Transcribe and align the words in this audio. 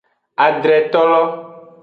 Adretolo. 0.45 1.21